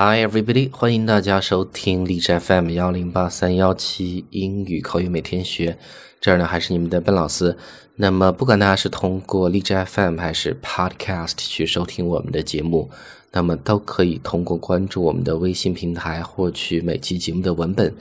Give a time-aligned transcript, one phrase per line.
[0.00, 5.76] Hi everybody，欢迎大家收听荔枝 FM 幺零八三幺七英语口语每天学。
[6.20, 7.56] 这儿呢还是你们的笨老师。
[7.96, 12.88] 那么不管大家是通过荔枝 FM 还是 Podcast 去收听我们的节目，
[13.32, 17.92] 那么都可以通过关注我们的微信平台获取每期节目的文本。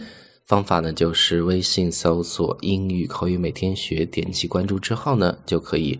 [0.45, 5.99] 方法呢就是微信搜索英语口语每天学，点击关注之后呢就可以。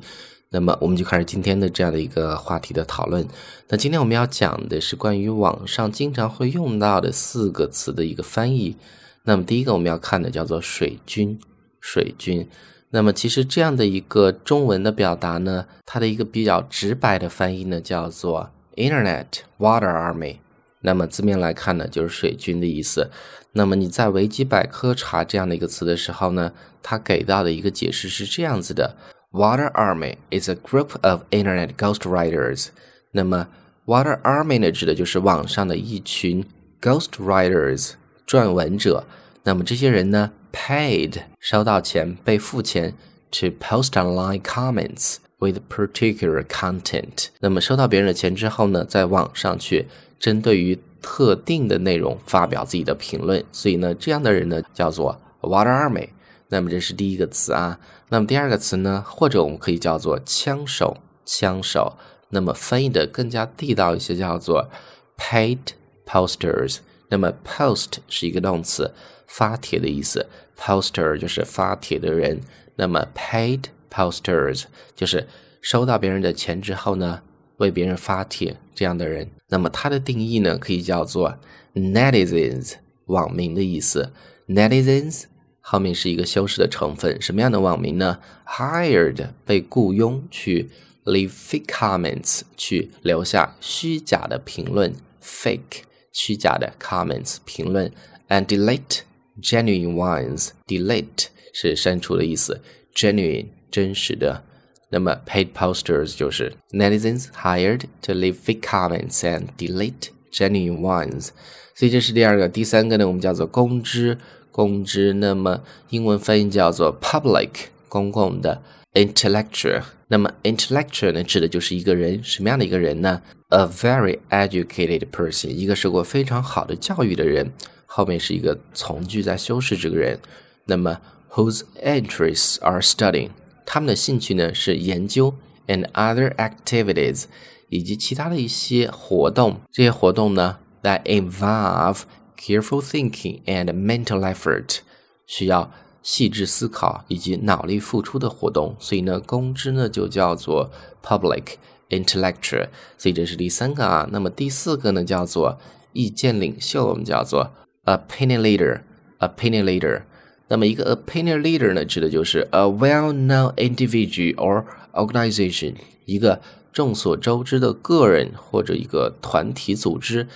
[0.50, 3.28] 那么我们就开始今天的这样的一个话题的讨论。
[3.68, 8.78] 那今天我们要讲的是关于网上经常会用到的四个词的一个翻译。
[9.24, 11.38] 那么第一个我们要看的叫做水军，
[11.82, 12.48] 水军。
[12.92, 19.26] 那么其实这样的一个中文的表达呢，它的一个比较直白的翻译呢叫做 Internet
[19.60, 20.38] Water Army。
[20.80, 23.12] 那么字面来看呢，就是水军的意思。
[23.52, 28.96] 那么你在维基百科查这样的一个词的时候呢，它给到的一个解释是这样子的。
[29.34, 32.70] Water Army is a group of internet ghostwriters。
[33.12, 33.50] 那么
[33.86, 36.46] ，Water Army 呢，指的就是网上的一群
[36.82, 37.92] ghostwriters
[38.26, 39.06] 撰文者。
[39.44, 42.94] 那么这些人呢，paid 收到钱，被付钱
[43.32, 47.28] to post online comments with particular content。
[47.42, 49.88] 那么收到别人的钱之后呢，在网上去
[50.18, 53.44] 针对于特定的内容发表自己的评论。
[53.52, 56.10] 所以呢，这样的人呢，叫做 Water Army。
[56.50, 57.80] 那么这是第一个词啊。
[58.10, 61.98] 那么第二个词呢，或者我们可以叫做枪手，枪手。
[62.30, 64.70] 那么翻译的更加地道一些，叫做
[65.18, 65.60] paid
[66.06, 66.80] posters。
[67.10, 68.94] 那么 post 是一个动词，
[69.28, 72.42] 发帖的意思，poster 就是发帖的人。
[72.76, 75.26] 那么 paid posters 就是
[75.62, 77.22] 收到别人的钱之后呢，
[77.58, 79.30] 为别人发帖这样的人。
[79.48, 81.38] 那么它的定义呢，可以叫做
[81.74, 82.74] netizens，
[83.06, 84.12] 网民的意思
[84.48, 85.24] ，netizens。
[85.70, 90.70] 后面是一个修饰的成分，什么样的网民呢？Hired 被雇佣去
[91.04, 95.82] leave fake comments 去留下虚假的评论，fake
[96.14, 97.92] 虚假的 comments 评论
[98.30, 99.02] ，and delete
[99.42, 100.52] genuine ones。
[100.66, 102.62] delete 是删除的意思
[102.96, 104.46] ，genuine 真实的。
[104.90, 111.32] 那么 paid posters 就是 netizens hired to leave fake comments and delete genuine ones。
[111.76, 114.18] 所以这是第二个，第三个呢，我们叫做公知。
[114.58, 117.50] 公知，那么英文翻译叫做 public，
[117.88, 118.64] 公共的
[118.96, 119.84] intellectual。
[120.08, 127.54] 那么 intellectual 呢，指的就是一个人，什么样的一个人呢？A very educated person，一个受过非常好的教育的人。
[127.86, 130.20] 后面是一个从句在修饰这个人。
[130.66, 133.30] 那么 whose interests are studying，
[133.64, 135.36] 他们的兴趣呢是研究
[135.68, 137.26] and other activities，
[137.70, 139.62] 以及其他的一些活动。
[139.72, 142.02] 这些活动呢，that involve
[142.38, 144.78] Careful thinking and mental effort
[145.26, 145.72] 需要
[146.04, 150.72] 细致思考以及脑力付出的活动，所以呢，公知呢就叫做
[151.04, 151.56] public
[151.90, 152.70] intellectual。
[152.98, 154.08] 所以这是第三个啊。
[154.12, 155.58] 那么第四个呢叫做
[155.92, 157.52] 意见领袖，我们叫做
[157.84, 158.82] opinion leader。
[159.20, 160.04] opinion leader。
[160.48, 165.74] 那么一个 opinion leader 呢，指的就是 a well-known individual or organization，
[166.06, 166.40] 一个
[166.72, 170.28] 众所周知的个人或者一个团体组织。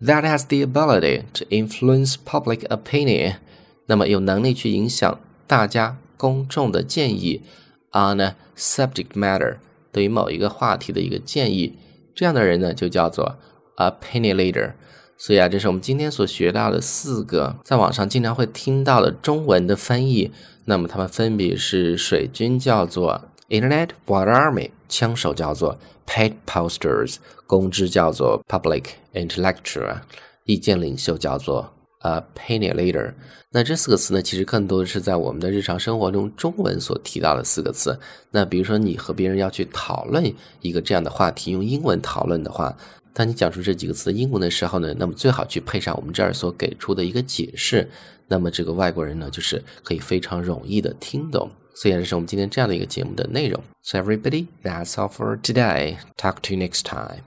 [0.00, 3.36] That has the ability to influence public opinion，
[3.86, 7.42] 那么有能力去影响大家公众的建议
[7.92, 9.56] on a subject matter，
[9.92, 11.76] 对于某一个话题的一个建议，
[12.14, 13.36] 这样的人呢就叫做
[13.76, 14.72] opinion leader。
[15.20, 20.30] 所以啊，这是我们今天所学到的四个在网上经常会听到的中文的翻译。
[20.66, 27.16] 那么他们分别是：水军叫做 Internet Water Army，枪手叫做 Paid Posters，
[27.46, 30.00] 公知叫做 Public Intellectual，
[30.44, 33.14] 意见领袖叫做 Opinion Leader。
[33.50, 37.98] 那这四个词呢，其实更多的是在我们的日常生活中中文所提到的四个词。
[38.30, 42.76] 那比如说你和别人要去讨论一个这样的话题，用英文讨论的话，
[43.14, 47.90] 当你讲出这几个词的英文的时候呢，那么最好去配上我们这儿所给出的一个解释。
[48.26, 51.50] 那么这个外国人呢，就是可以非常容易的听懂。
[51.77, 53.61] 所以这是我们今天这样的一个节目的内容。
[53.81, 55.97] So everybody, that's all for today.
[56.17, 57.23] Talk to you next time.